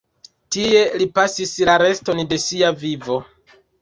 [0.55, 3.19] Tie li pasis la reston de sia vivo.